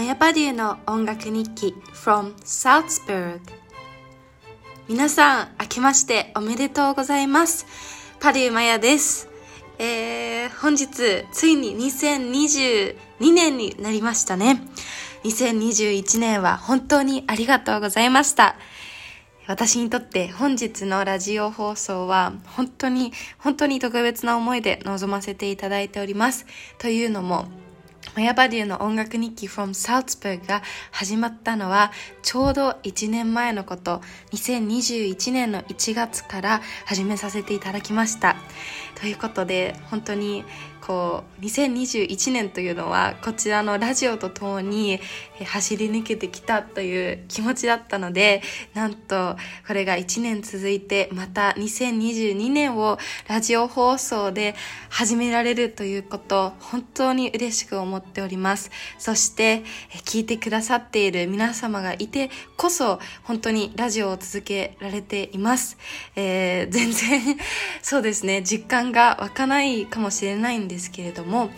[0.00, 3.38] マヤパデューの音楽日記 from Salzburg
[4.88, 7.66] 皆さん、明けましておめでとうございます。
[8.18, 9.28] パデューマヤです。
[9.78, 12.94] えー、本日、ついに2022
[13.34, 14.62] 年になりましたね。
[15.24, 18.56] 2021年は本当にありがとうございました。
[19.46, 26.46] 私にとって本日のラジオ放送は本当に本当に特別な思いで臨ませていただいております。
[26.78, 27.48] というのも
[28.16, 34.00] マヤバデュの音楽日記 from Salzburg が始まったのはちょうど1年前のこと。
[34.32, 38.34] 2021年の1月から始めさせていただきました。
[39.00, 40.44] ということで本当に
[40.90, 44.98] こう2021年というのはこちらのラジオとともに
[45.46, 48.42] 走り抜けてきたという気持ちだったので
[48.74, 49.36] なんと
[49.68, 54.56] これが1年続いてまた2022年をラジオ放送で
[54.88, 58.72] 始められるということ本当に嬉しく思っております。
[58.98, 59.62] そして
[60.06, 65.78] 聞いてくださっている皆様がいてこそ本当にラジオを続けられています、
[66.16, 67.36] えー、全然
[67.80, 71.50] そうですね実感が湧かないかもしれないんですですけれども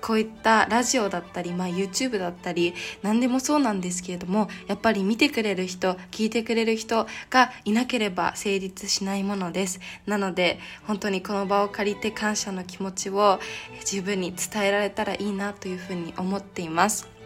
[0.00, 9.80] こういったラジオだったり、まあ、YouTube だったり何でもそうなんですけれどもやっぱり見てくれる人聞いてくれる人がいなければ成立しないものです。
[10.06, 13.38] なので本当にこの場を借りて感謝の気持ちを
[13.84, 17.19] 十分に伝えられたらいいなというふうに思っています。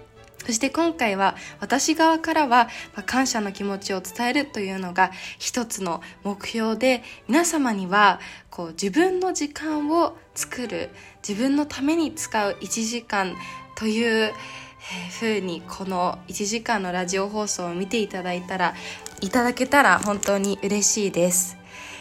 [0.46, 2.68] そして今回は私側からは
[3.06, 8.20] 感謝の気持ちを伝えるというのが一つの目標で皆様には
[8.50, 10.90] こう自分の時間を作る
[11.26, 13.34] 自分のために使う1時間
[13.76, 14.32] という
[15.18, 18.74] ふうにこの1時間のラジオ放送を見ていただいたら
[19.20, 21.56] いただけたら本当に嬉しいです。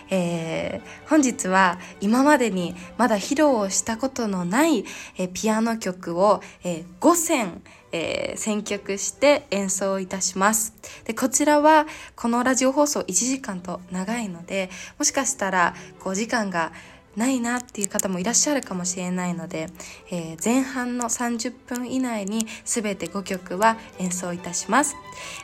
[0.10, 4.84] えー、本日は今までにまだ披露をしたことのない、
[5.18, 7.62] え、ピアノ曲を、えー、5選、
[7.94, 10.74] えー、選曲して演奏いたします。
[11.06, 16.74] で、こちらはこのラジオ放送1時間と長いので、もしかしたら5時間が
[17.16, 19.68] ないなっていう方もいらっしゃるかもしれないので、
[20.10, 24.96] えー、前半の30分以内に全て5曲は演奏いたします、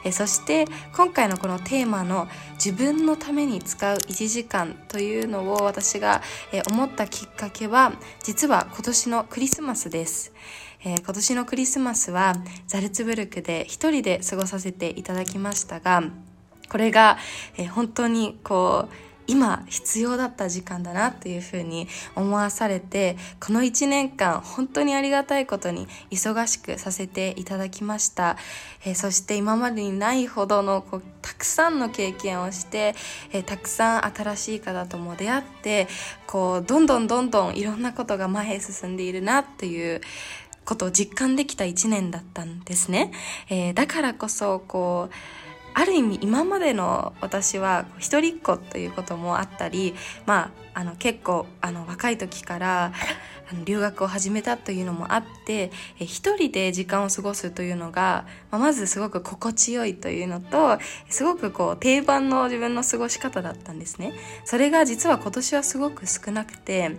[0.04, 7.94] えー、そして今回のこのテーマの自分のために使う1時間というのを私が、えー、思ったきっかけは
[8.24, 10.34] 実は今年のクリスマスです、
[10.84, 12.36] えー、今年のクリスマスは
[12.68, 16.04] ザルツブルクで一人で過ごさせていただきましたが
[16.70, 17.18] これが、
[17.58, 28.38] えー、本当にこう今必要だった時間だなっていうふうに思わされてこの1年間本当にありがたいことに忙しくさせていただきました、
[28.86, 32.96] えー、そして今までにないほどのこうたくさんの経験をして、
[33.32, 35.88] えー、たくさん新しい方とも出会って
[36.26, 40.02] こうどんどんどんどんいろんなことが前へ進んでいるなっていう
[40.70, 43.12] ことを実感できた1年だったんですね、
[43.50, 45.14] えー、だからこそこう
[45.74, 49.96] ある意味今までの私は一人っ子ということもあったり、
[50.28, 52.94] まあ、あの結構あの若い時から
[53.66, 60.78] 留学を始めたというのもあって一人で時間を過ごすというのが、まあ、まずすごく心地よいというのと
[61.10, 64.14] すごくこう定番の自分の過ごし方だったんですね。
[64.46, 66.98] それが実は今年はすごく少なくて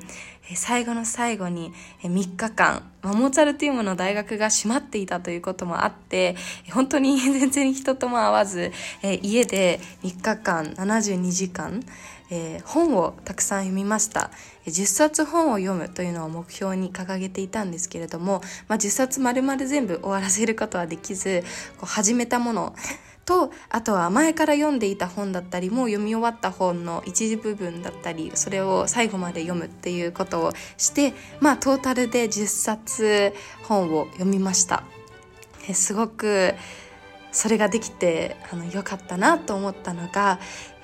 [0.56, 1.72] 最後の最後に
[2.02, 6.36] 3日間、モーツァルティウムの大学が閉まっていたということもあって、
[6.72, 8.72] 本当に 全然人とも会わず、
[9.02, 11.84] 家で3日間72時間、
[12.30, 14.30] えー、本をたくさん読みました。
[14.66, 21.42] 10冊本を読むというのを目標に掲げていたんですけれども、まあ、10冊丸々全部終わらせることはできず
[21.78, 22.74] こう始めたもの
[23.24, 33.32] とあとは前から読んでいた本だったりもう読み終わった本の一時部分だったりそれを最後まで読むっていうことをしてまあトータルで10冊
[33.64, 34.84] 本を読みました。
[35.68, 36.54] えすごく
[37.32, 40.40] それができてあの良かったなと思ったのが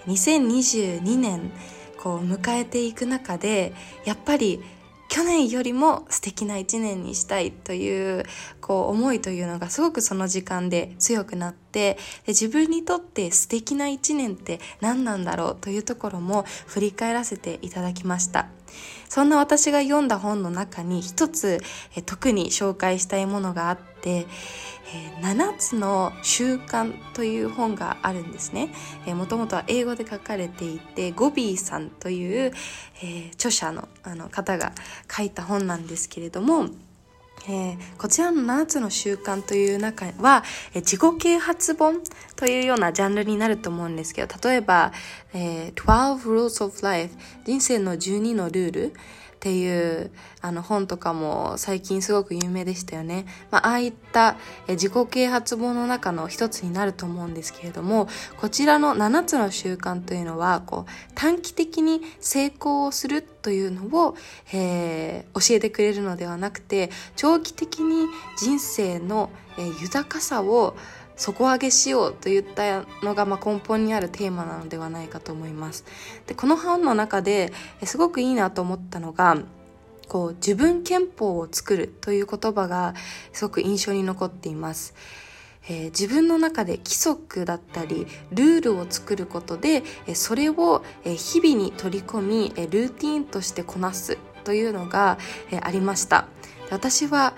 [0.07, 1.51] 2022年
[1.99, 3.73] こう迎えていく中で
[4.05, 4.63] やっぱり
[5.09, 8.25] 去年よりも素敵な一年にしたいという
[8.61, 11.99] こう思いというのがすごくその時間で強くなってで
[12.29, 18.49] 自分にとって素敵な一年って何なんだろうというところも振り返らせていただきました。
[19.09, 21.61] そんな私が読んだ本の中に一つ
[22.05, 24.27] 特に紹介したいものがあってえ
[25.21, 28.71] 7つの習慣という本があるんですね。
[29.07, 32.53] もともとは英語で書かれていて、ゴビーさんという、
[33.03, 34.73] えー、著者のあの方が
[35.11, 36.69] 書いた本なんですけれども、
[37.49, 40.43] えー、こちらの7つの習慣という中は、
[40.73, 42.01] えー、自己啓発本
[42.35, 44.93] というようなジャンルになると思うんですけど、例えば、
[45.33, 47.15] えー、12 Rules of Life
[47.45, 48.93] 人生の12のルール
[49.37, 50.11] っていう
[50.41, 53.27] あの本とかも最近すごく有名でしたよね。
[53.51, 54.37] まあ、ああいった
[54.67, 58.09] 自己啓発本の中の一つになると思うんですけれども、
[58.41, 64.17] こちらの7つの習慣というのは、こう短期的に成功をするというのを、
[64.55, 68.07] えー、教えてくれるのではなくて、長期的に
[68.39, 70.77] 人生の、えー、豊かさを
[71.17, 75.85] 底上げしようといったのが、まあ、根本にあるテーマなのではないかと思います。
[76.27, 77.53] でこの本の中で
[77.83, 79.39] すごくいいなと思ったのが
[80.09, 82.95] こう自分憲法を作るという言葉が
[83.33, 84.95] すごく印象に残っています。
[85.69, 95.19] えー、自分の中で規則だったりルールを作ることで、え、それを、え、日々に取り込み、えルーティンとしてこなすというのが、
[95.51, 96.29] えありました
[96.71, 97.35] 私は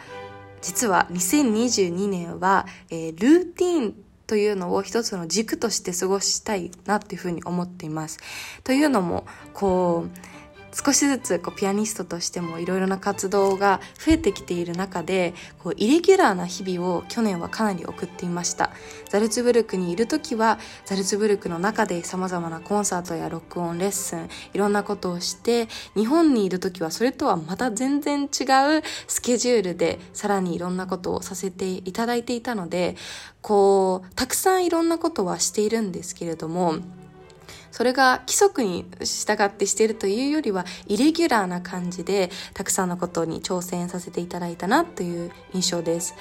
[0.60, 3.94] 実は2022年は、えー、ルーティーン
[4.26, 8.18] というのを一つの軸として過ごしたいなっていうふうに思っています。
[8.62, 10.37] というのも、こう、
[10.72, 18.70] 少しずつこうピアニストとしてもいろいろな活動が増えてきている中でこうイレギュラーな日々を去年はかなり送っていました。
[19.08, 28.28] ザルツブルクにいる時はザルツブルクの中で様々なコンサートや録音レッスンいろんなことをして日本にいる時はそれとはまた全然違う
[29.06, 32.96] スケジュールでさらにいろんなことをさせていただいていたので
[33.40, 36.76] こうたくさんいろんなことはしているんですけれども
[37.70, 46.14] それが規則に従ってしているというよりはイレギュラーな感じでたくさんのことに挑戦させていただいたなという印象です、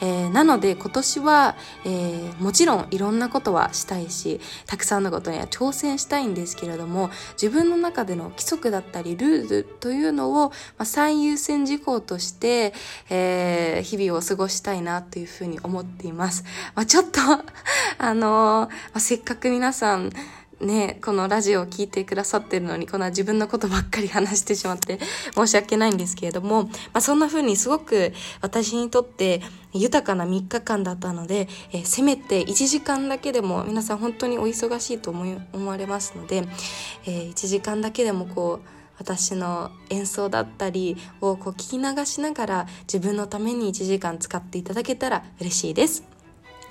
[0.00, 7.10] えー、なので今年は、えー、もちろんいろんなことはしたいしたくさんのことには挑戦したいんですけれども
[7.40, 12.72] 自分の中での規則だったりルールというのを、まあ、最優先事項として、
[13.10, 17.20] えー、日々を過ごしたいなというふうに思っています、まあ、ちょっと
[17.98, 20.10] あのまあ、せっかく皆さん
[20.60, 24.98] ね、このラジオを聴いてくださってるのに、こんな自分のことばっかり話してしまって
[25.34, 29.42] 申し訳ないんですけれども、まあ、そんな風にすごく私にとって
[29.72, 36.44] 豊かな3日間だったので、えー、せめて1時間だけでも皆さん本当にお忙しいと思い思われますので、
[37.06, 38.68] えー、1時間だけでもこう、
[38.98, 46.13] 私の演奏だったりをこう聞き流しながら自分のために1時間使っていただけたら嬉しいです。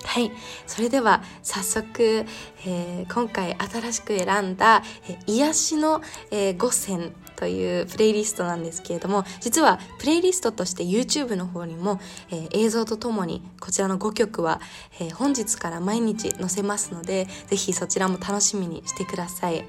[0.05, 0.31] はい。
[0.67, 2.25] それでは早速、
[2.65, 6.01] えー、今回新しく選んだ、えー、癒しの、
[6.31, 11.99] えー、5選というプレイリストなんですけれども、実はプレイリストとして YouTube の方にも、
[12.31, 14.61] えー、映像とともにこちらの5曲は、
[14.99, 19.65] えー、本日から毎日載せますので、ぜひそちらも楽しみにしてください。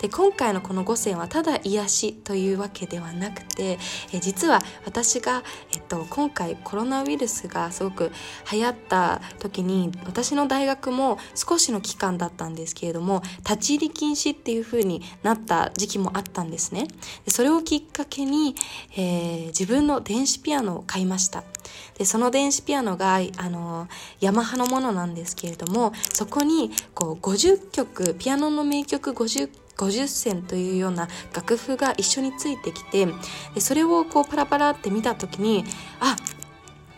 [0.00, 3.78] で、今回のこの5選はただ癒しというわけではなくて、
[4.12, 5.42] えー、実は私が、
[5.74, 8.10] えっと、今回コロナウイルスがすごく
[8.52, 16.88] 流行った時に私の大学も少しの期間だったんですけれども立ち入り禁止っていう風になった時期もあったんですね
[17.24, 18.54] でそれをきっかけに、
[18.96, 21.44] えー、自分の電子ピアノを買いました。
[21.98, 23.88] でその電子ピアノがあの
[24.20, 33.06] ヤマハのものなんですけれどもそこにこう50曲ピアノの名曲50 50選というような楽譜が一緒についてきて
[33.54, 35.64] でそれをこうパラパラって見た時に
[36.00, 36.16] あ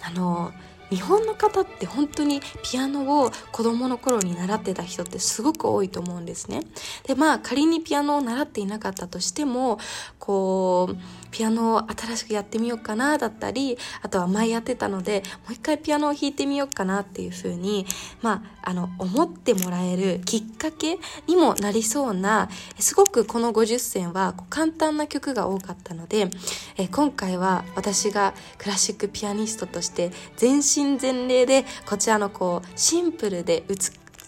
[0.03, 0.53] あの
[0.91, 6.63] 日本の方って本当にピアノを子供の頃に習ってた人ってすごく多いと思うんですね。
[7.07, 9.79] で、まあ仮にピアノを習っていなかったとしても、
[10.19, 10.97] こう、
[11.31, 17.87] ピアノを新しくやってみようかなだったり、あとは前やってたので、もう一回ピアノを弾いてみようかなっていうふうに、
[18.23, 22.49] まあ、あの、思ってもらえるきっかけにもなりそうな、
[22.79, 26.31] すごくこの50選は簡単な曲が多かったので、
[26.77, 33.77] え今回は私がクラシックピアニストとして全身全霊でこちらのこうシンプルで美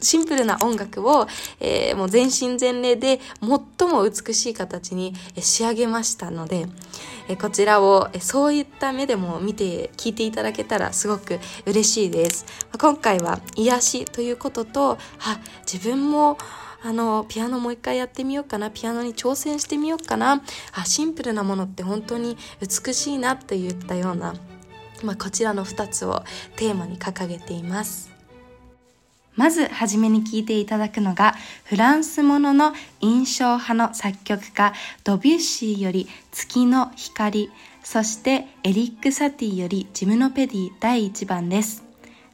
[0.00, 1.26] シンプルな音楽を、
[1.60, 6.66] えー、もう全身全霊で最も美しい形に仕上げましたので、
[7.28, 12.46] えこちらをそういった目でも見て聞いていただけたらすごく嬉しいです。
[12.78, 15.40] 今回は癒しということと、あ、
[15.70, 16.38] 自分も
[16.82, 20.42] あの、ピアノもう一回やってみようかな、ピアノに挑戦してみようかな、
[20.72, 24.34] あ、シンプルなものって本当に美しいなって言ったような
[25.02, 26.22] まあ、こちらの2つを
[26.56, 28.09] テーマに掲げています。
[29.40, 37.50] まず初めに聴いていただくのがフランスものの印象派の作曲家ドビュッシーより月の光
[37.82, 41.82] そしてエリック・サティよりジムノペディ第1番です。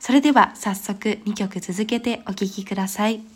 [0.01, 3.36] それでは早速2曲続けてお聴きください。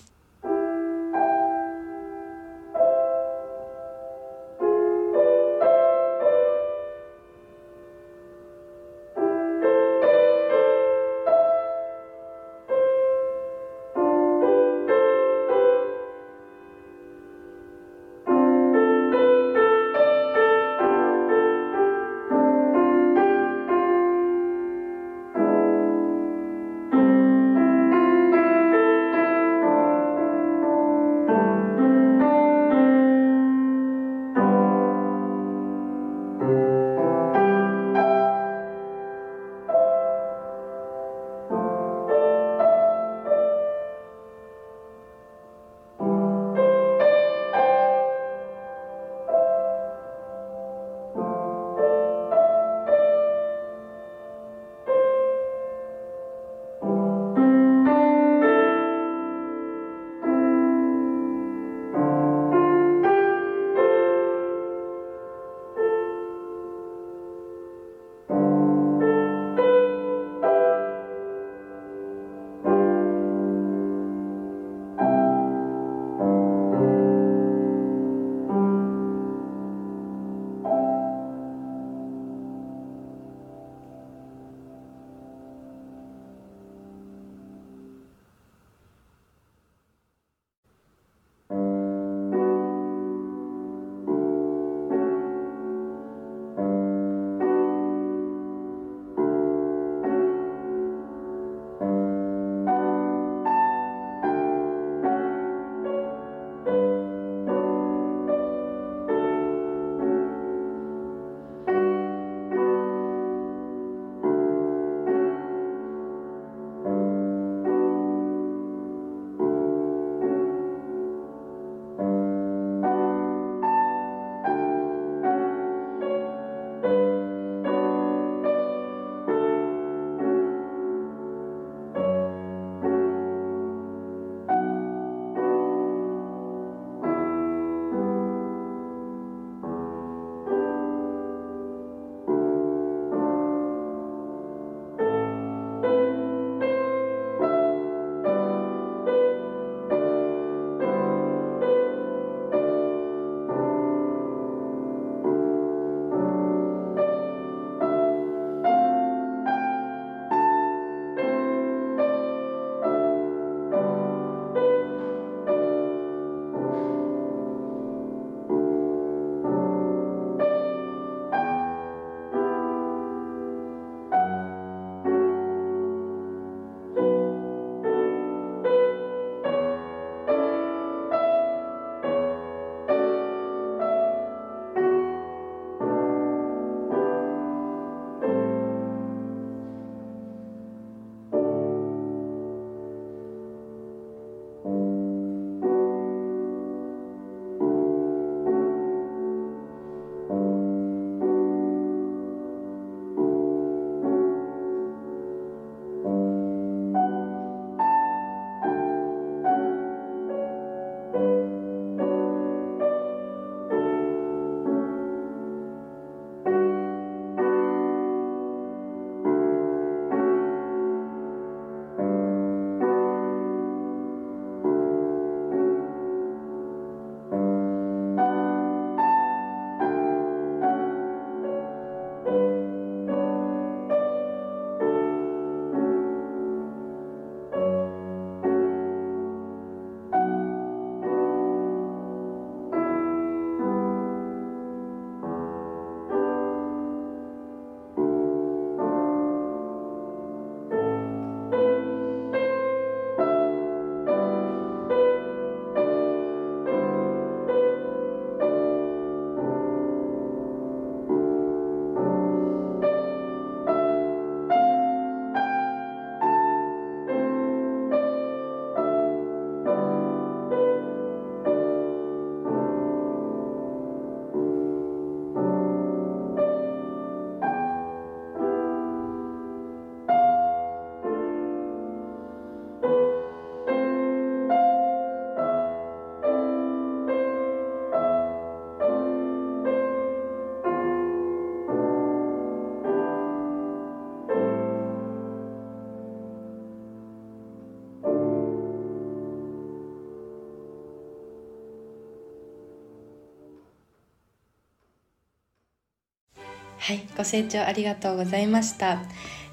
[306.91, 308.95] はいご清聴ありがとうございました。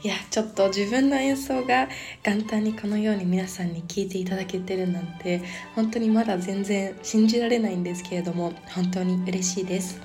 [0.01, 1.87] いやちょっと自分の演奏が
[2.23, 5.43] 元旦にこのように皆さんに聴いていただけてるなんて
[5.75, 10.01] 本当にまだ全然信じられないんですけれども本当に嬉しいです。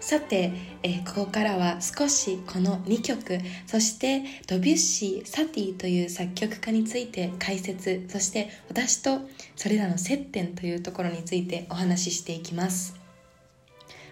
[0.00, 0.52] さて、
[0.82, 9.20] えー、ここからは少しこの2曲そしてドビュッシーサティという作曲家について解説そして私と
[9.56, 12.99] それらの接点というところについてお話ししていきます。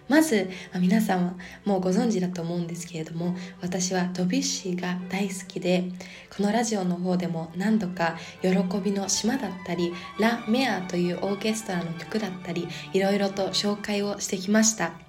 [0.09, 0.49] まず、
[0.79, 1.33] 皆さんは
[1.65, 5.91] もうご存知だと思うんですけれども私はドビュッシーが大好きで
[6.35, 8.49] このラジオの方でも何度か「喜
[8.83, 15.08] びの島」だったり「ラ・メア」というオーケストラの曲だったりいろいろと紹介をしてきました。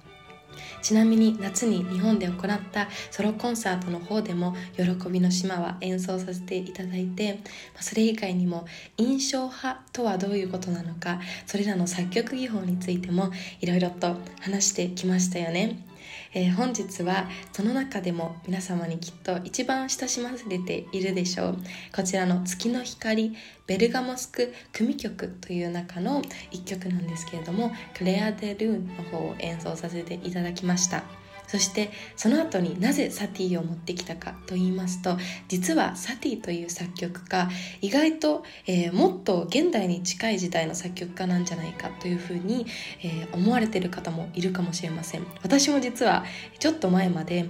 [0.81, 7.39] ちなみに夏に日本で行ったソロコンサートの方でも「喜びの島」は演奏させていただいて
[7.79, 8.65] それ以外にも
[8.97, 15.90] 印象派とはどういうことなのかそれらの作曲技法についてもいろいろと話してきましたよね。
[16.33, 21.57] えー、本日はその中でも皆様にきっと一番親しまれているでしょう。
[21.93, 23.35] こちらの「月の光
[23.67, 26.21] ベルガモスク組曲」という中の
[26.51, 31.20] 一曲なんですけれども「クレア・デ・ルーン」の方を演奏させていただきました。
[31.51, 35.17] そしてその後になぜサティを持ってきたかと言いますと
[35.49, 37.49] 実はサティという作曲家
[37.81, 42.65] 意外と、えー、もっと現代に近い時代の作曲家なんじゃないかというふうに、
[43.03, 45.27] えー、思われてる方もいるかもしれません。
[45.43, 46.23] 私も実は
[46.59, 47.49] ちょっと前まで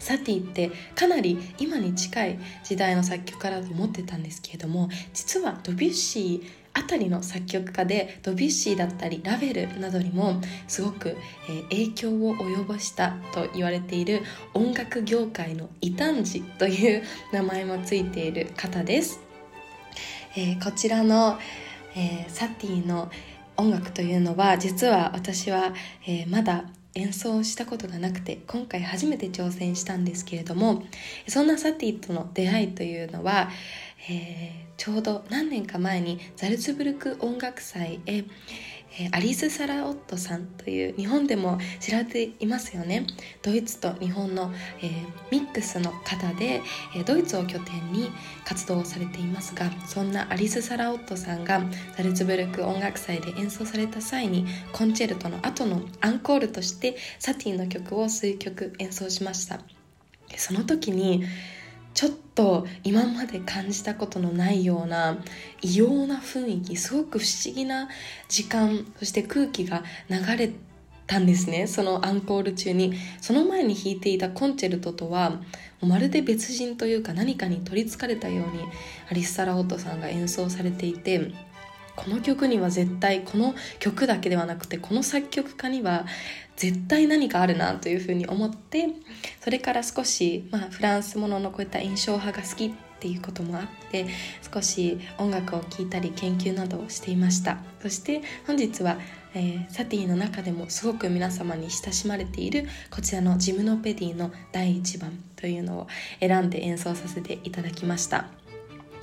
[0.00, 11.16] サティってかなり今に近い時代の作曲家だと思ってたんですけれども実はドビュッシーあたりの作曲家でドビュッシーだったりラベルなどにもすごく、
[11.50, 14.22] え、影響を及ぼしたと言われている
[14.54, 19.20] 音楽業界の異端児という名前もついている方です、
[20.36, 21.38] えー、こちらの、
[21.96, 23.10] えー、サティの
[23.56, 25.74] 音楽というのは実は私は、
[26.06, 30.84] えまだ演奏したことがなくて今回初めて挑戦したんですけれども
[31.26, 33.50] そんなサティとの出会いというのは、
[34.08, 38.24] えちょうど何年か前にザルツブルク音楽祭へ
[39.12, 43.06] アリス・サラ・オットさんという日本でも知られていますよね。
[43.42, 46.62] ドイツと日本の、えー、ミックスの方で、
[46.96, 48.10] え、ドイツを拠点に
[48.44, 51.60] 活動されていますがそんなアリス・サラ・オットさんが
[51.96, 59.60] ザルツブルク音楽祭で演奏された際にコンチェルトの後のアンコールとしてサティの曲を数曲演奏しました。
[60.36, 61.24] その時に
[61.98, 65.18] ちょっと今まで感じたことのないような
[65.62, 67.88] 異様な雰囲気すごく不思議な
[68.28, 70.52] 時間そして空気が流れ
[71.08, 71.66] たんですね。
[71.66, 72.94] そのアンコール中に。
[73.20, 75.40] その前に弾いていたコンチェルトとは
[75.80, 78.62] まるで別人というか何かに取りつかれたように
[79.10, 81.32] アリス・サラ・オットさんが演奏されていて
[81.98, 86.06] この曲には絶対この曲だけではなくてこの作曲家には
[86.54, 88.88] 絶対何かあるなというふうに思って
[89.40, 94.06] それから少し、まあ、フランスもののこういった印象派が好きっていうこともあって
[94.52, 97.58] 少し音楽を聴いたり研究などをしていました。
[97.82, 98.98] そして本日は、
[99.34, 105.86] えー、サティの中でもすごく皆様に親しまれているこちらのジムノペディの第1番というのを
[106.20, 108.37] 選んで演奏させていただきました。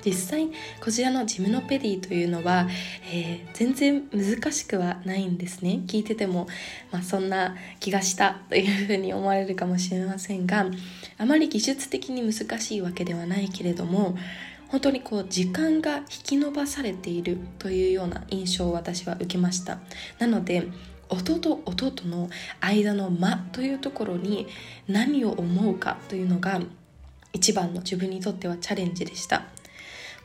[0.05, 2.67] 実際こちらのジムノペディというのは、
[3.11, 5.81] えー、全然難しくはないんですね。
[5.87, 6.47] 聞いてても、
[6.91, 10.67] まあ、そんな気がしたというふうに思われるかもしれませんが
[11.17, 14.15] あまり技術的に難しいわけではないけれども
[14.67, 19.79] 本当にこう時間が引き延ばされているというような印象を私は受けました。
[20.19, 20.67] なので
[21.09, 22.29] 音と音との
[22.61, 24.47] 間の間というところに
[24.87, 26.59] 何を思うかというのが
[27.31, 29.54] 一番の自分にとってはチャレンジでした。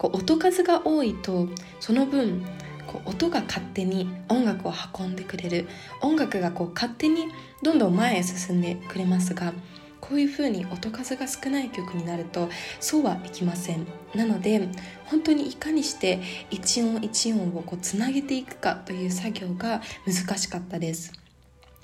[0.00, 1.46] こう音数が多いと
[1.78, 2.42] その分
[2.86, 5.68] こう音が勝手に音楽を運んでくれる。
[6.00, 7.26] 音楽がこう勝手に
[7.62, 9.52] どんどん前へ進んでくれますが
[10.00, 12.48] こういう風に音数が少ない曲になると
[12.80, 13.86] そうはいきません。
[14.14, 14.68] なので
[15.04, 21.19] 本当にいかにして一音一音をこうつなげていくかという作業が難しかったです。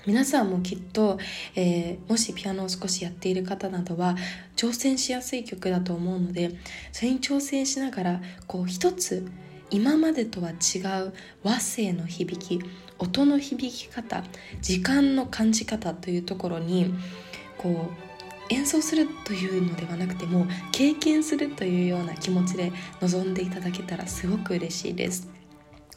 [0.07, 1.19] 皆さんもきっと、
[1.53, 4.15] えー、もしピアノを少しやっている方などは
[4.55, 6.51] 挑戦しやすい曲だと思うので
[6.93, 9.27] それに挑戦しながらこう一つ
[9.69, 12.65] 今までとは違う和声の響き
[12.99, 14.23] 音の響き方
[14.61, 16.93] 時間の感じ方というところに
[17.57, 25.36] こう演奏するというのではなくても経験するというような気持ちで臨んでいただけたらすごく嬉しいです。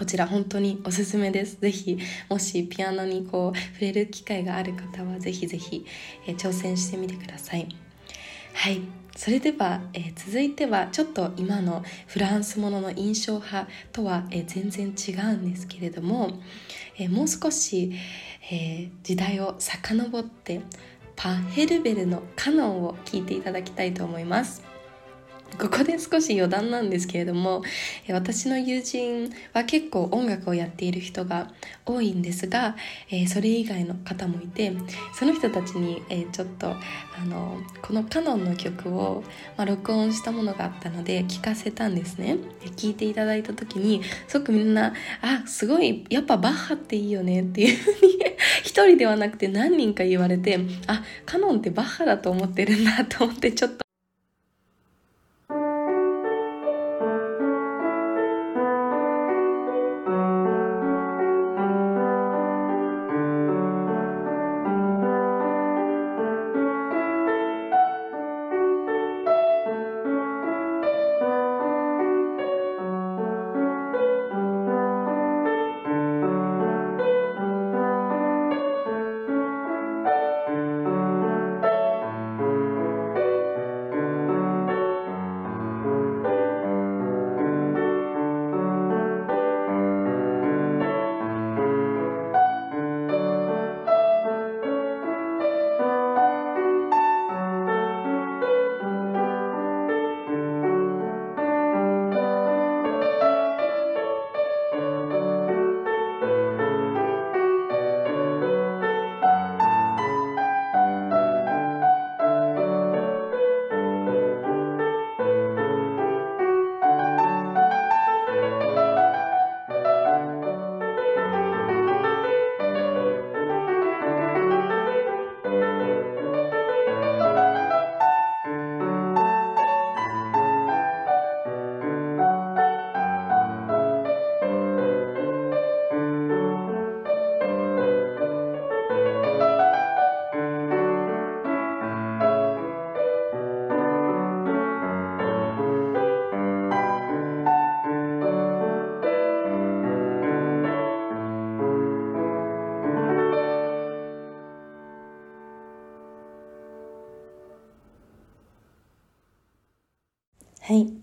[0.01, 1.61] こちら本当におすすめです。
[1.61, 1.99] ぜひ、
[2.31, 5.85] もしピアノにこう触れる機会がある方はぜひぜひ、
[6.27, 7.69] え、挑戦してみてください。
[8.55, 8.81] はい。
[9.15, 16.31] それでは、えー、続いてはちょっと今のフランスものの印象派とは、えー、全然違うんですけれども、
[16.97, 17.93] えもう少し、
[18.51, 20.63] え時代を遡って
[21.15, 24.70] パヘルベルのカノンを聴いていただきたいと思います
[25.59, 27.63] ここで少し余談なんですけれども
[28.09, 31.51] 私の友人は結構音楽をやっている人が
[31.85, 32.77] 多いんですが、
[33.29, 34.73] それ以外の方もいて
[35.13, 36.77] その人たちに、ちょっとあ
[37.25, 39.25] のこのカノンの曲を、
[39.57, 42.37] まあ、録音したものがあったので聞かせたんですね。
[42.77, 48.19] 聞いていただいた時にすごくみんな「あすごいやっぱバッハっていいよね」っていうふうに
[48.63, 53.90] 一人ではなくて何人か言われてあカノンってバッハだと思ってるんだと思ってちょっと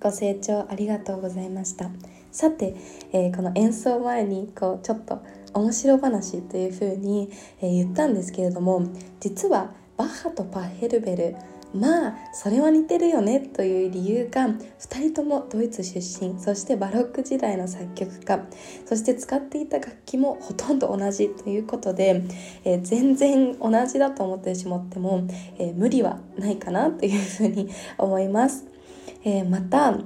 [0.08, 1.90] ご清聴ありがとうございました。
[2.32, 2.76] さて、
[3.12, 5.22] えー、この演奏前にこうちょっと
[5.54, 7.30] 面白話というふうに、
[7.62, 8.84] え、言ったんですけれども
[9.20, 11.36] 実はバッハとパッヘルベル
[11.74, 14.58] まあそれは似てるよねという理由が2
[15.00, 18.40] 人ともドイツ出身そしてバロック時代の作曲家
[18.86, 22.24] そして使っていた楽器もほとんど同じということで、
[22.64, 28.77] えー、全然同じだと思ってしまっても、えー、無理はないかなというふうに思います。
[29.28, 30.00] えー、また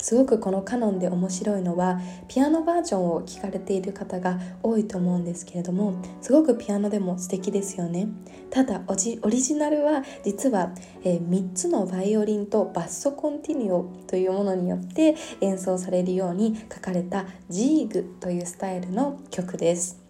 [0.00, 8.08] すごくこのカノンで面白いのはピアノバージョンを聴かれている方が多いと思うんですけれどもすごくピアノでも素敵ですよね。
[8.50, 10.72] ただオリジナルは実は、
[11.04, 20.00] えー、3つのバイオリンとバッソコンティニオというものによって演奏されるように書かれたジーグというスタイルの曲です。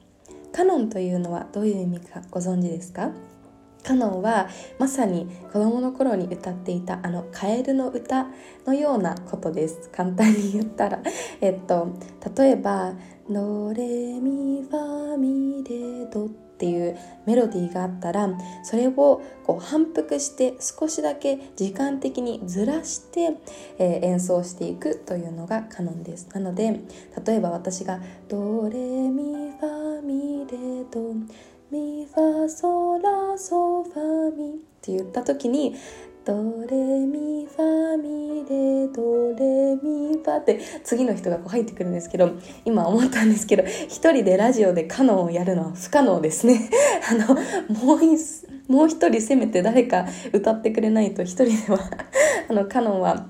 [0.52, 3.10] カノンというのはどういう意味かご存知ですか？
[3.82, 8.26] カノンはまさに子供の頃に歌っていたあのカエルの歌
[8.66, 9.90] のようなことです。
[9.90, 11.00] 簡単に言ったら。
[11.40, 11.88] えっと
[12.36, 12.94] 例えば
[13.28, 18.28] 「ノレミファミレド」っていうメロディーがあったら
[18.62, 23.36] それをこう反復して少しだけ時間的にずらして、
[23.78, 26.28] えー、演奏していくというのがカノンです。
[26.32, 26.80] なので
[27.26, 31.14] 例えば私が「ドレミファミレド」
[31.72, 35.74] ミファソラソファミって言った時に
[36.22, 36.34] ド
[36.66, 42.32] レミファミレドレミファって次の人がこう入ってくるんですけど
[42.66, 46.68] 今思ったんですけど一人でラジオでカノンをやるのは不可能ですね。
[47.10, 48.00] あのもう
[48.70, 51.78] もう一人せめて誰か歌ってくれないと一人では
[52.50, 53.28] あのカノンは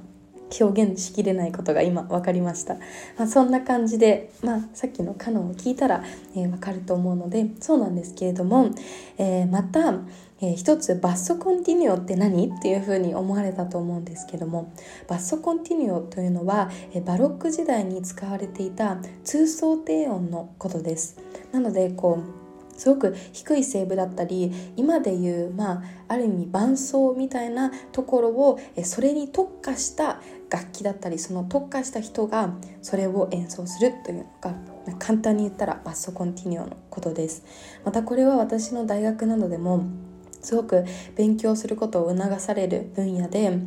[0.60, 2.74] 表現しきれないことが今分かりました、
[3.16, 6.04] まあ、そんな感じで、まあ、さっきのカノンを聞いたら、
[6.36, 8.70] えー、分かると思うのでそうなんですけれども、
[9.18, 9.94] えー、また、
[10.40, 12.48] えー、一つバッソコンティニオって何？
[12.48, 14.72] っていうふうに思われたと思うんですけども
[15.08, 21.16] バッソコンティニオというのは、えバロック時代に使われていた通奏低音のことです。
[21.52, 22.42] なのでこう
[22.76, 30.20] すごく低い声部だったり今でいう、まあ、ある意味伴奏みたいなところをそれに特化した
[30.52, 34.54] 楽器だったりその特化した人がそれを演奏するというのが
[34.98, 37.42] 簡単に言ったらバッソコンティニオのことです。
[37.84, 39.84] またこれは私の大学などでも
[40.42, 40.84] すごく
[41.16, 43.58] 勉強することを促される分野で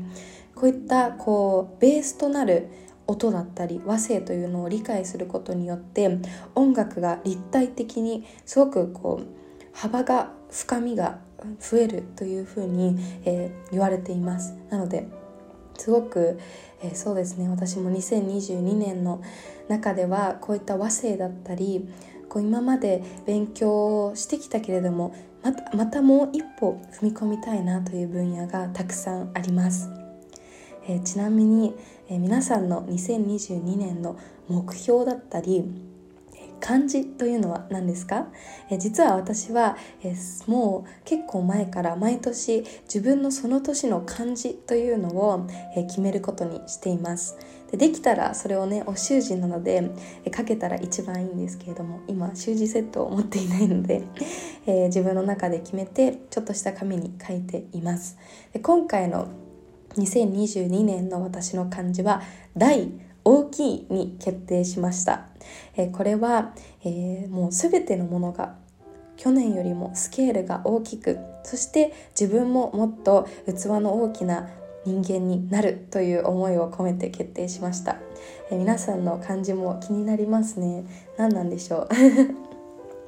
[0.53, 2.69] こういったこうベースとなる
[3.07, 6.19] 音だったり和声というのを理解することによって
[6.53, 9.27] 音楽が立体的にすごくこう
[9.73, 11.19] 幅が深みが
[11.59, 12.95] 増えるというふうに、
[13.25, 14.55] えー、言われています。
[14.69, 15.07] なので
[15.77, 16.39] すごく、
[16.85, 17.49] えー、そうですね。
[17.49, 19.21] 私も2022年の
[19.67, 21.87] 中ではこういった和声だったり
[22.29, 29.89] こう今まで勉強してきたけれどもまたまたもう一歩踏み込みたいなという分野がたくさんあります、
[30.87, 31.75] えー、ちなみに、
[32.09, 34.17] え、皆さんの2022年の
[34.47, 35.63] 目標だったり
[36.65, 38.25] 漢字というのは何ですか？
[38.71, 40.15] え実は私はえ
[40.47, 47.37] もう結構前から毎年自分のその年の漢字というのをえ決めることにしています。
[47.69, 49.91] でできたらそれをねお習字なので
[50.23, 54.01] え書けたら一番いいんですけれども今習字セットを持っていないので、
[54.65, 58.17] え自分の中で決めてちょっとした紙に書いています。
[58.53, 59.27] で今回の
[59.97, 62.23] 2022年の私の漢字は
[62.57, 62.89] 「大」
[63.27, 65.25] 大きいに決定しました、
[65.77, 68.55] えこれは、えー、もう全てのものが
[69.17, 74.49] 去年よりもスケールが大きくそして自分ももっと器の大きな
[74.85, 77.97] 人間になるという思いを込めて決定しました、
[78.51, 80.85] え皆さんの感じも気になりますね。
[81.17, 82.45] 何なんでしょう？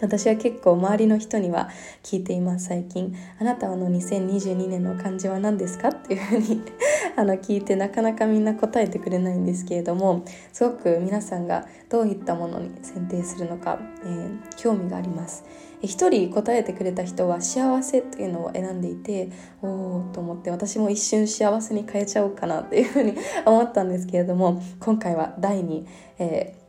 [0.01, 1.69] 私は結構周りの人には
[2.03, 3.15] 聞いています最近。
[3.39, 5.89] あなたの2022年の漢字は何ですか？
[5.89, 6.61] っていうふうに
[7.15, 15.43] あの聞いてなかなかみんな答えてくれないんですけれどもすごく皆さんがどういったものに選定するのか、えー、興味があります。
[15.81, 19.29] 一人答えてくれた人は幸せというのを選んでいて
[19.61, 23.13] おおと思って私も一瞬幸せに変えちゃおうかなっていうふうに
[23.45, 25.85] 思ったんですけれども今回は第2、
[26.19, 26.66] えー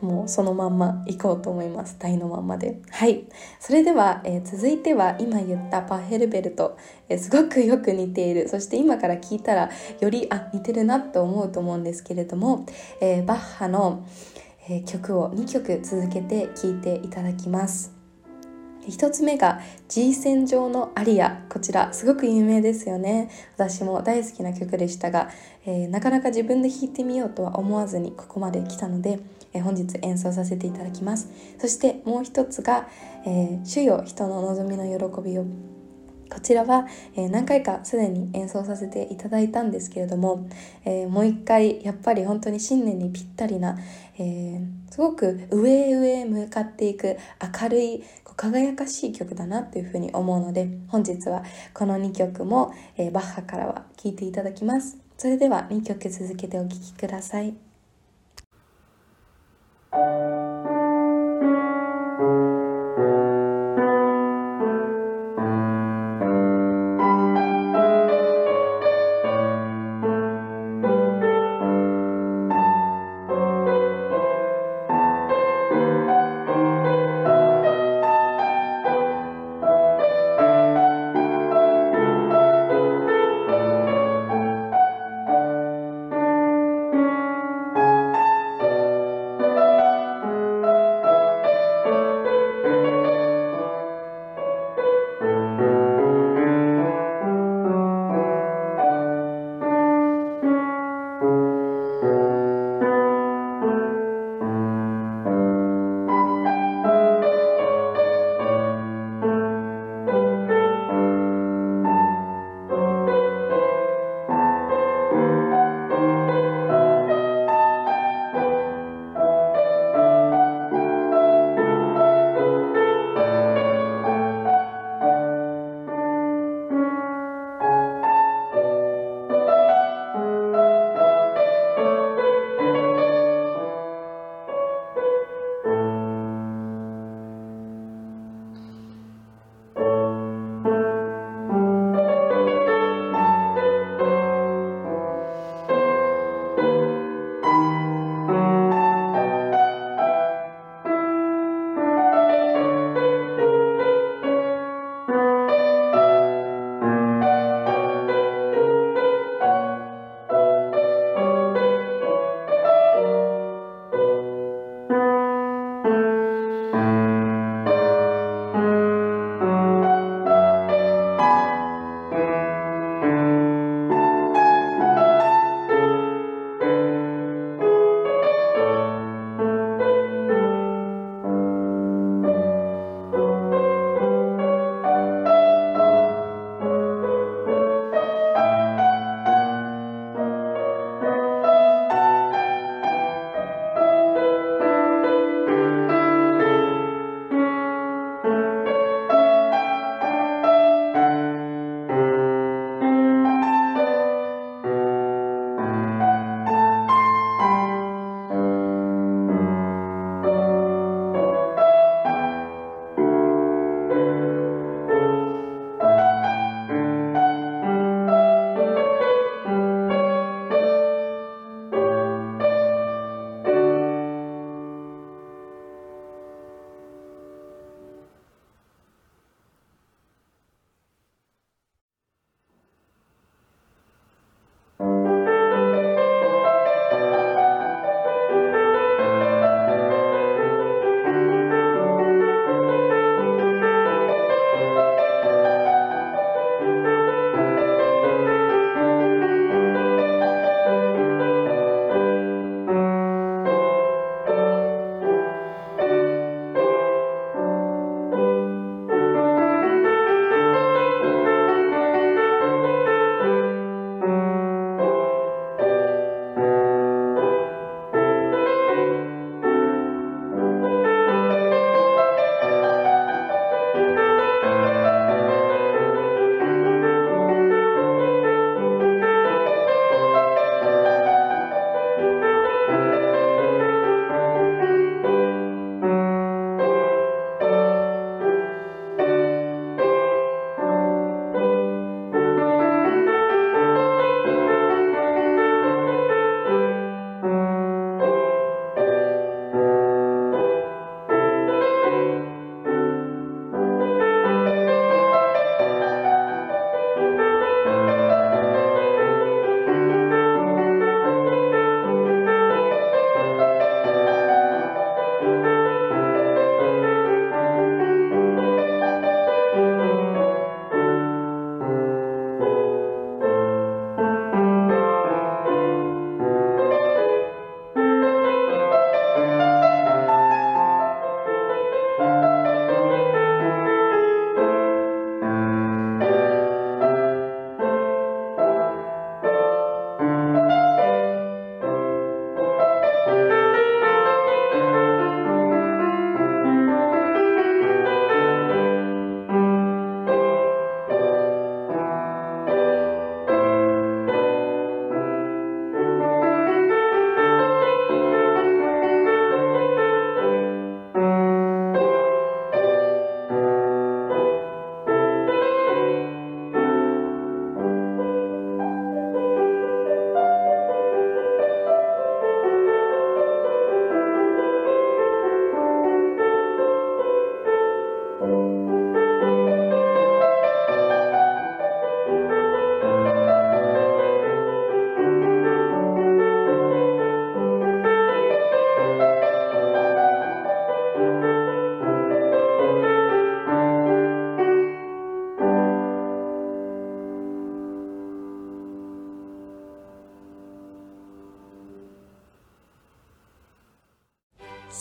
[0.00, 1.96] もうそのまんま行こうと思います。
[1.98, 2.80] 台のまんまで。
[2.90, 3.24] はい。
[3.58, 6.76] それでは、えー、続いては今言ったパヘルベルと、
[7.08, 8.48] えー、すごくよく似ている。
[8.48, 12.66] そして今から聞いたらよりあ似てるなと思うと思うんですけれども、
[13.00, 14.06] えー、バッハの、
[14.68, 18.00] え曲を2曲続けて聴いていただきます。
[18.86, 21.42] 1つ目が G 線上のアリア。
[21.48, 23.30] こちらすごく有名ですよね。
[23.56, 25.30] 私も大好きな曲でしたが、
[25.66, 29.20] えー、なかなか自分で弾いてみようとは思わずにここまで来たので、
[29.52, 31.30] えー、本日演奏させていただきます。
[31.58, 32.88] そしてもう一つが
[33.26, 35.44] 「えー、主よ人の望みの喜びを」
[36.32, 36.86] こちらは、
[37.16, 40.48] えー、何回かすでに演奏させていただいたんですけれども、
[40.84, 43.76] えー、もう一回やっぱり本当に新年にぴったりな、
[44.16, 47.16] えー、すごく上へ上へ向かっていく
[47.62, 48.04] 明るい
[48.36, 51.42] 輝かしい曲だなというふうに思うので本日は
[51.74, 54.96] この2曲も、えバッハからは聴いていただきます。
[55.18, 57.69] それでは2曲続けてお聴きください。
[59.92, 60.59] Thank you.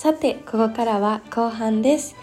[0.09, 2.15] さてここからは後半です、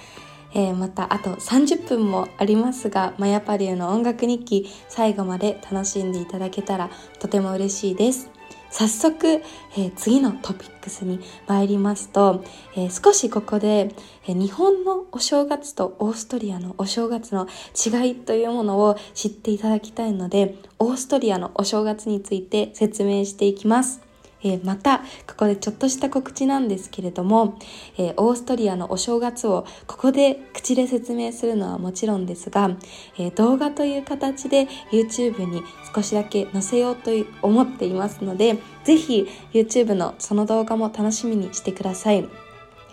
[0.55, 8.29] えー、またあと30分もありますがマヤパリューの音楽日記最後まで楽しんでいただけたらとても嬉しいです
[8.71, 12.43] 早速、えー、次のトピックスに参りますと、
[12.75, 13.95] えー、少しここで、
[14.27, 24.06] えー、日本のお正月とオーストリアのお正月の違いというものを知っていただきたいのでオーストリアのお正月について説明していきます。
[24.43, 27.59] えー、また、ここでちょっとした告知なんですけれども、
[27.97, 32.71] えー、オーストリアのお正月をここで口で説明するのはもちろんですが、
[33.19, 35.63] えー、動画という形で YouTube に
[35.95, 37.11] 少しだけ載せようと
[37.43, 42.29] 思っていますので、ぜひ YouTube のその動画も楽しみにしてください。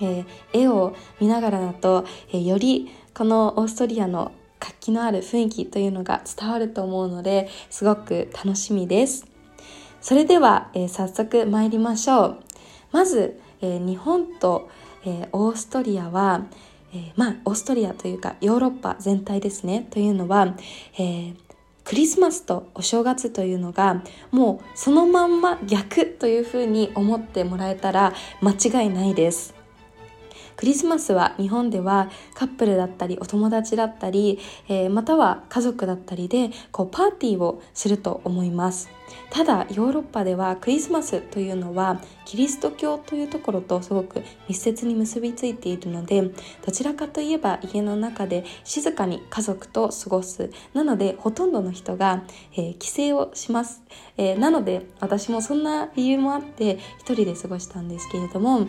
[0.01, 9.32] え絵を見ながらだと、えよりこのオーストリアの活気のある雰囲気というのが伝わると思うのですごく楽しみです。
[10.03, 12.39] それでは、えー、早速参りましょう。
[12.91, 14.69] まず、えー、日本と、
[15.05, 16.45] えー、オーストリアは、
[16.93, 19.87] えまあオーストリアというかヨーロッパ全体ですね。
[19.89, 20.55] というのは、
[20.99, 21.33] え
[21.85, 29.62] クリスマスとお正月というのがもうそのまんま逆というふうに思ってもらえたら間違いないです。
[30.63, 34.39] クリスマスは日本ではカップルだったりお友達だったり、
[34.69, 38.89] えー、または家族だったりでこうパーティーをすると思います。
[39.29, 46.21] ただヨーロッパではクリスマスというのはキリスト教というところとすごく密接に結びついているので
[46.65, 50.49] どちらかといえば家の中で静かに家族と過ごす。
[50.73, 53.83] なのでほとんどの人が、えー、帰省をします、
[54.17, 58.67] えー、なので私もそんな理由もあって一人で過ごしたんですけれども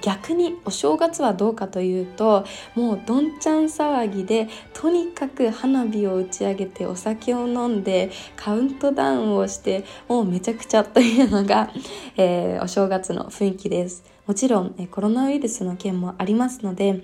[0.00, 11.70] 逆にお正月はどうかというともうどんちゃん騒ぎでとにかく花火を打ち上げてお酒を飲んでカウントダウンをしてもうめちゃくちゃというのが、
[12.16, 14.04] えー、お正月の雰囲気です。
[14.26, 17.02] もちろん、コロナウイルスの件もありますので、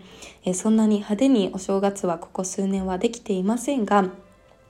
[0.54, 4.04] そんなに派手にお正月はここ数年はできていませんが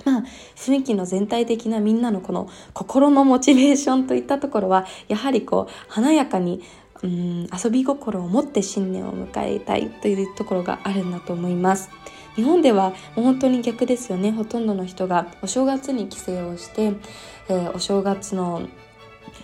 [0.04, 0.22] まあ、
[0.56, 6.62] 雰囲気の全体的なみんなのこの心のモチベーションといったところはやはりこう華やかに
[7.02, 11.90] うん遊び心を持って新年を迎えたいというところがあるんだと思います。
[12.34, 14.30] 日本ではもう本当に逆ですよね。
[14.32, 16.92] ほとんどの人がお正月に帰省をして、
[17.48, 18.68] えー、お正月の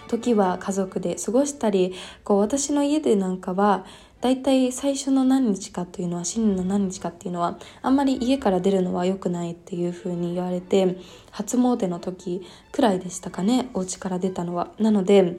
[0.08, 3.84] 時は家族で過ごしたりこう私の家でなんかは
[4.20, 10.96] だいたい最初の何日かというのは新年の何日かっていうのはあんまり家から出るのは良くないっていう風に言われて
[11.30, 12.40] 初詣の時
[12.72, 13.68] くらいでしたかね。
[13.74, 14.72] お家から出たのは。
[14.78, 15.36] なので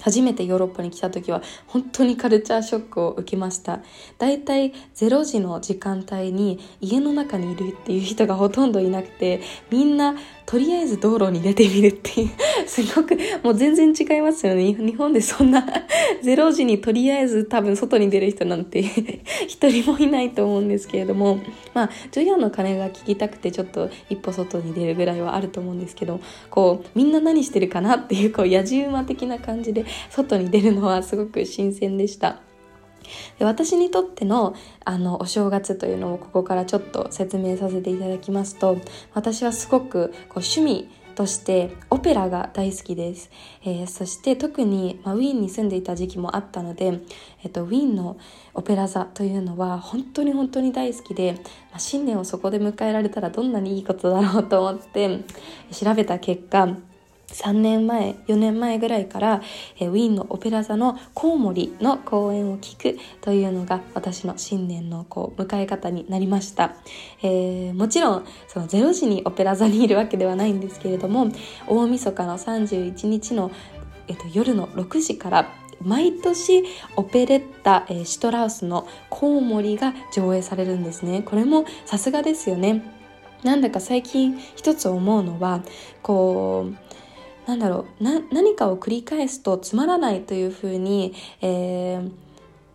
[0.00, 3.80] 初めてヨーロッパに来た時は本当にカルチャーショックを受けました。
[4.18, 9.40] だいたい0時の時間帯に家の中にいるっていう人がほとんどいなくて
[9.70, 10.14] みんな
[10.46, 12.30] とりあえず道路に出てみるっていう
[12.68, 14.74] すごくもう全然違いますよね。
[14.74, 15.66] 日本でそんな
[16.22, 18.80] 0時にとりあえず多分外に出る人なんて
[19.48, 21.38] 一人もいないと思うんですけれども
[21.72, 26.20] まあ授業の鐘が聞きたくてちょっと一歩外に出るぐらいはあると思うんですけど
[26.50, 32.40] こうみんな何してるかなっていうこう野じ馬的な感じで外に出るのはすごく新鮮でした。
[33.38, 34.54] で私にとっての
[34.84, 38.78] あのお正月というのをここからちょっと説明させていただきますと
[39.12, 43.30] 私はすごくこう趣味としてオペラが大好きです、
[43.62, 47.00] えー、そして特に、まあ、ウィーンに住んでいた時期もあったので、
[47.42, 48.18] えっと、ウィーンの
[48.52, 51.34] オペラ座というのは本当に本当に大好きで、
[51.70, 55.20] まあ、新年をそこで迎えられたらどんなにいいことだろうと思って
[55.70, 56.76] 調べた結果
[57.34, 59.42] 3年前4年前ぐらいから、
[59.78, 66.76] えー、ウィーンのオペラ座のコウモリの公演を聞くというのが私の新年のこう迎え方になりました、
[67.22, 71.26] えー、もちろんその0時にオペラ座にいるわけではないんですけれども
[71.66, 73.50] 大晦日の31日の、
[74.06, 76.64] えーと、夜の6時から毎年
[76.96, 81.22] オペレッタ、えー、シュトラウスのコウモリが上映されるんですね。
[81.22, 82.82] これもさすがですよね。
[83.42, 85.62] なんだか最近一つ思うのは
[86.02, 86.83] こう
[87.46, 92.10] なんだろう何かを繰り返すとつまらないというふうに、えー、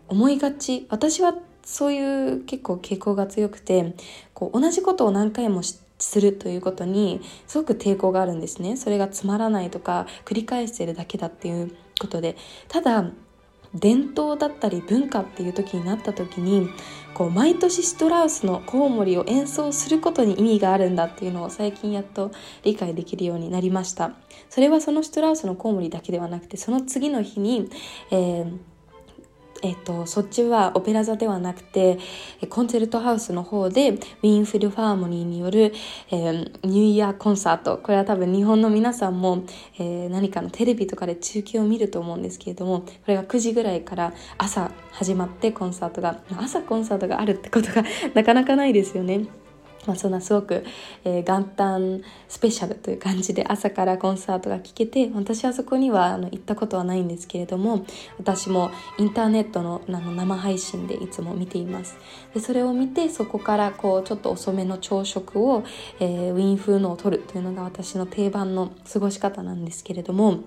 [0.08, 0.86] 思いがち。
[0.90, 3.96] 私はそういう結構傾向が強くて
[4.34, 8.78] こう同じことを何回もするということにすごく抵抗があるんですね。
[8.78, 12.36] それがつまらないとか繰り返してるだけだっていうことで。
[12.68, 13.06] ただ
[13.74, 16.70] 伝統だったり文化っていう時になった時に
[17.14, 22.32] こう毎年シトラウスのコウモリを演奏することに意味があるんだっていうのを最近やっと
[22.64, 24.14] 理解できるようになりました。
[24.50, 27.70] それはそのシトラウスのコウモリだけではなくてその次の日に、
[28.12, 28.58] えー
[29.62, 31.98] えっと、そっちはオペラ座ではなくて
[32.50, 35.74] コンセルトハウスの方でウィンフルファーモニーによる、
[36.12, 39.44] えー、ニューイヤーコンサートこれは多分日本の皆さんも、
[39.78, 47.84] えー、何かのテレビとかで中継を見ると思うんですけれどもこれが9時ぐらいから朝始まってコンサートが朝コンサートがあるってことが
[48.16, 49.28] なかなかないですよね。
[49.86, 50.66] まあ、そんなすごく、
[51.04, 57.86] えー、元旦スペシャルという感じで朝からコンサートが聴けて私はそこにはあの行ったことはないんですけれども
[58.18, 61.98] 私もインターネットのあの生配信でいつも見ています。
[62.34, 65.64] でそれを見てそこからこうちょっと遅めの朝食を、
[66.00, 70.40] えー、ウィン風のを取るというのが私の定番の過ごし方なんですけれども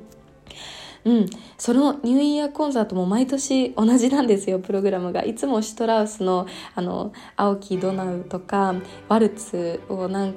[1.04, 1.26] うん、
[1.58, 8.74] そのニューイヤーコンサートも毎年同じなんですよプログラムがいつもシュトラウスのあの青木ドナウとか
[9.08, 10.34] ワルツを何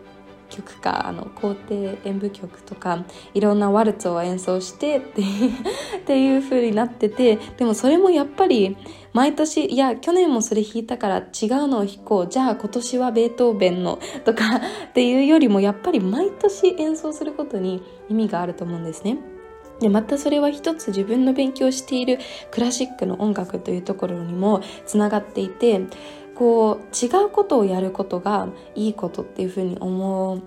[0.50, 3.04] 曲かあの皇帝演舞曲とか
[3.34, 5.22] いろんなワルツを演奏してって
[5.98, 8.78] っていう風になっててでもそれもやっぱり
[9.14, 11.24] 毎年いや去年もそれ弾いたから違う
[11.68, 19.35] のを弾こうじゃあ今年はベートーベンのとかっていうよりもやっぱり毎年演奏することに意味があると思うんですね。
[19.80, 22.20] でまたそれは一つ自分の勉強している
[22.52, 25.82] クラシックの音楽というところにもつながっていて
[26.36, 30.42] こう違うことをやることがいいことっていうふうに思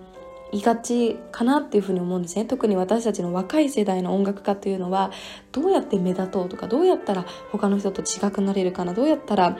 [0.52, 2.46] いがちかなっていうふうに思うんですね。
[2.46, 5.10] 特に私たちの若い世代の音楽家というのは
[5.52, 9.58] どうやって目立とうとかどうやったら他の人と違くなれるかなどうやったら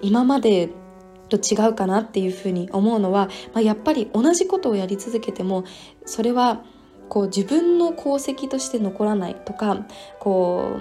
[0.00, 0.70] 今まで
[1.28, 5.64] と違うかなっていうふうに思うのは、まあ、やっぱり同じことをやり続けても
[6.04, 6.64] それは
[7.10, 9.84] こう自分の功績として残らないとか
[10.18, 10.78] こ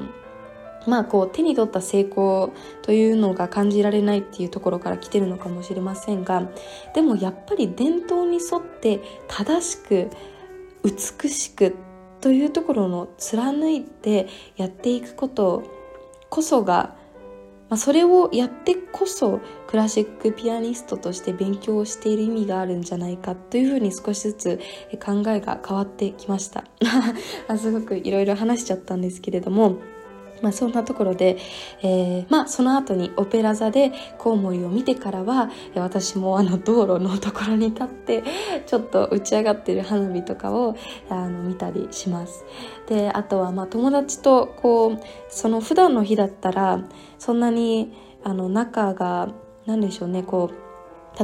[0.85, 2.53] うまあこう手に取った成功
[2.83, 6.49] というのが感じられないっていうところから来てるのかもしれませんが
[6.93, 10.09] でもやっぱり伝統に沿って正しく
[10.83, 11.75] 美しく
[12.21, 15.63] というところの貫いてやっていくこと
[16.29, 16.95] こそが
[17.69, 24.59] まあ、それをやってこそクラシックピアニストとして勉強をしている意味があるんじゃないかというふうに少しずつ
[25.03, 26.65] 考えが変わってきました。
[27.57, 29.77] すごくいろいろ話しちゃったんですけれども
[30.41, 31.37] まあ、そんなところで、
[31.81, 38.23] えー、まあ、その後にオペラ座でコウモリを見てからは私もあの道路のところに立って
[38.65, 40.75] ちょっと打ち上がってる花火とかを
[41.09, 42.45] あの見たりします。
[42.87, 46.83] であとはまあ友達とこうその普段の日だったら
[47.17, 49.29] そんなにあの仲が
[49.65, 50.68] 何でしょうねこう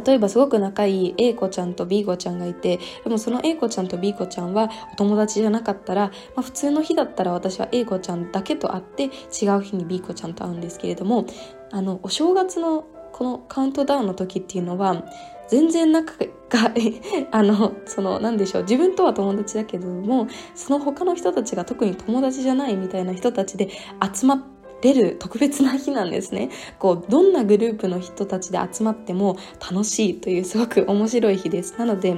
[0.06, 11.26] 例えばすごく仲いい A 子ちゃんと B 子ちゃんがいてでもその A 子ちゃんと B 子ちゃんはお友達じゃなかったら、まあ、普通の日だったら私は A 子ちゃんだけと会って違う日に B 子ちゃんと会うんですけれども
[11.72, 15.06] あのお正月のこのカウントダウンの時っていうのは
[15.48, 16.14] 全然仲
[16.50, 16.72] が
[17.32, 23.70] あのその何でしょう自分とは友達だけどもその他の人たちが特に友達じゃないみたいな人たちで
[24.14, 24.55] 集まって
[24.86, 26.52] 出る特別な日なんですね。
[26.78, 31.74] こう、どんなグループの人たちで集まっても楽しいというすごく面白い日です。
[31.80, 32.16] なので、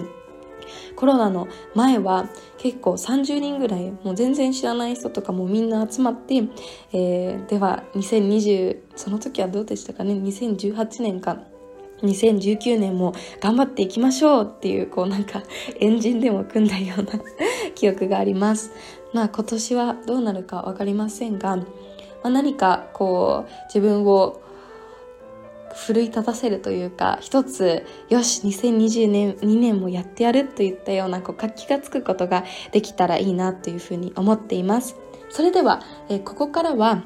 [0.97, 6.35] コロナの前は結構30人ぐらいもう全然知らない人とかもみんな集まって、
[6.91, 11.37] えー、では2020その時はどうでしたかね？2018年か
[12.01, 15.43] 2019年も頑張っていきましょうっていうこうなんか
[15.79, 17.13] エンジンでも組んだような
[17.75, 18.71] 記憶があります
[19.13, 21.57] まあ今年はどうなるか分かりませんが
[22.23, 24.41] まあ、何かこう自分を
[25.75, 34.95] 奮い立たせるというか一つよし2020年2年もやってやるといったようなこう活気がつくことができたらいいなというふうに思っています。
[35.29, 37.03] それでは、えここからは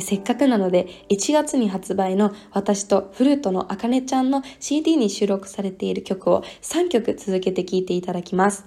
[0.00, 8.64] せっかくなので1月に発売の私とフルートのあかねちゃんの CD に収録されている曲を3曲続けて聴いていただきます。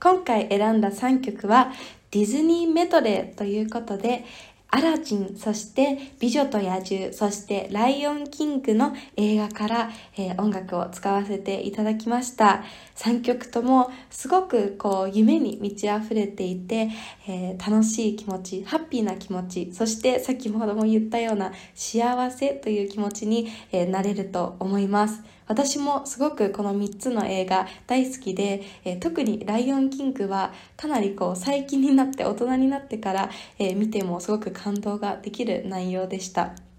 [0.00, 1.72] 今回選んだ3曲は
[2.10, 4.24] ディズニーメドレーということで
[4.72, 12.62] アラジン、そして美女と野獣、そしてライオンキングの映画から、えー、音楽を使わせていただきました。
[12.94, 16.88] 3曲ともすごくこう夢に満ち溢れていて、
[17.26, 25.20] えー、楽しい気持ち、ハッピーな気持ち、そして先ほども言ったような幸せという気持ちに、えー、なれると思います。
[25.50, 36.69] 私もすごくこの3つの映画大好きで、えー、特にライオンキングはかなりこう最近になって大人になってから、えー、見てもすごく感動ができる内容でした。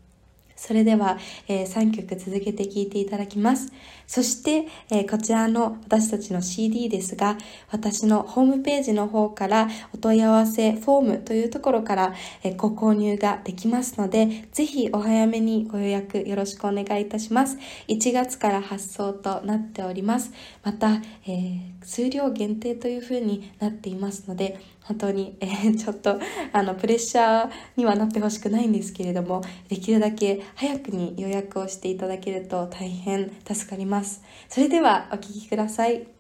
[0.62, 3.74] それでは、えー、3曲続けて聴いていただきます。
[4.06, 7.40] そして、えー、こちらの私たちの CD ですが、
[7.72, 17.58] 私のホームページの方からお問い合わせフォームというところから、えー、ご購入ができますので、ぜひお早めにご予約よろしくお願いいたします。
[17.88, 20.32] 1月から発送となっております。
[20.64, 24.60] また、え数量限定というふうになっていますので、
[24.92, 26.20] 本当に、えー、 ちょっと
[26.52, 34.22] あのプレッシャーにはなってほしくないんですけれどもできるだけ早くに予約をしていただけると大変助かります。
[34.50, 36.11] それではお聴きください。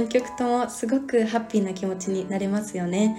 [0.00, 3.18] 3曲ともすごくハッピーな気持ちになれますよね、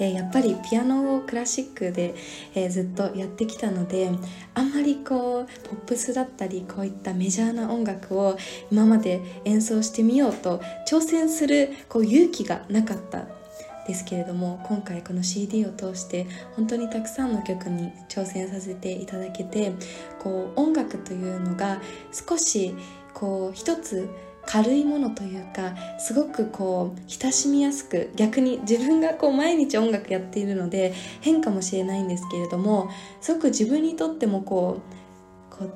[0.00, 2.14] えー、やっぱりピアノをクラシックで、
[2.54, 4.10] えー、ずっとやってきたので
[4.54, 8.38] あんまりこうポップスだったりこういったメジャーな音楽を
[8.70, 13.26] 今まで演奏してみようと挑戦するこう勇気がなかった。
[13.84, 19.72] ですけれども今回この CD を通して本当にたくさんの曲に挑戦させていただけて
[20.20, 22.76] こう音楽というのが少し
[23.12, 24.08] こう一つ
[24.46, 32.90] 軽いものというかすごくこう親しみやすく逆に自分がこう毎日音楽やっているので変かもしれないんですけれども
[33.20, 34.80] すごく自分にとってもこ
[35.50, 35.70] うこ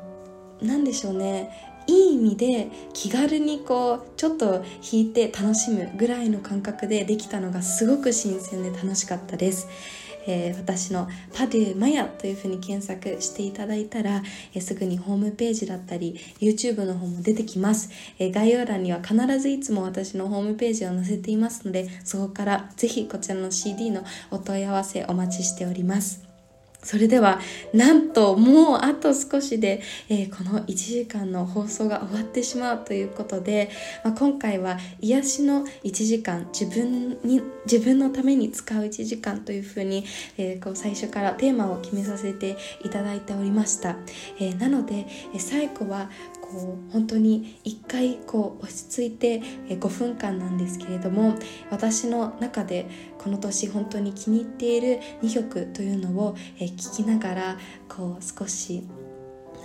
[0.60, 1.50] うなんでしょうね
[1.86, 9.68] いい意味で気軽にこうちょっと弾いて楽しむぐらいの感覚でできたのがすごく新鮮で楽しかったです。
[10.26, 14.22] えー、私のパデュマヤというふうに検索していただいたら、
[14.54, 26.35] えー、すぐにホームページだったり YouTube の方も出てきます、えー、概要欄には必ずいつも私のホームページを載せていますのでそこからぜひこちらの CD のお問い合わせお待ちしております。
[26.86, 27.40] それでは
[27.74, 33.70] なんともうあと少しで、えー、この1時間の放送が終わってしまうということで、
[34.04, 40.04] まあ、今回は癒しの1時間自分に自分のために使う1時間というふうに、
[40.38, 43.96] えー、こう最初からテーマを決めさせていただいておりました、
[44.38, 46.08] えー、なので、え最後は
[46.50, 51.34] こう本当に一回こう落ち着いて5分間なんですけれども
[51.70, 52.88] 私の中で
[53.18, 58.84] この年本当に気に入っている2曲というのを聴きながらこう少し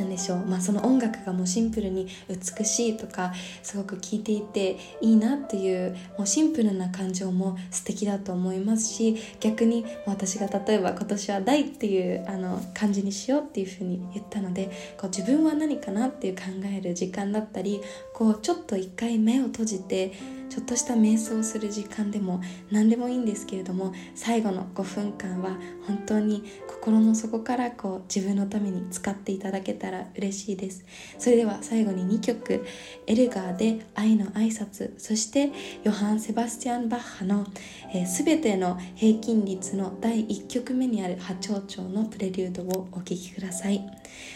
[0.02, 17.82] 何でしょう、まあ、その音楽がもうシンプルに美しいとかすごく聴いていていいなっていうもうシンプルな感情も素敵だと思いますし逆に私が例えば今年は「大」っていうあの感じにしようっていうふうに言ったのでこう自分は何かなっていう考える時間だったり
[18.14, 20.14] こうちょっと一回目を閉じて
[20.52, 22.42] ちょっとした瞑想する時間でも
[22.72, 30.86] 何でもいいんですけれども最後の5分間は本当に心の底からこう自分のために使っていただけたら嬉しいです。
[31.18, 32.66] それでは最後に2曲。
[33.08, 34.94] エルガーで愛の挨拶。
[34.98, 35.52] そして
[35.84, 37.48] ヨハン・セバスティアン・バッハの
[37.94, 43.82] 「えー、全ての平均率」の第1曲目にある波長長のプレリュードをお聴きください。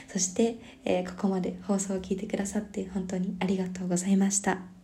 [0.07, 4.74] そして、えー、ここまで放送を聞いてくださって本当にありがとうございました。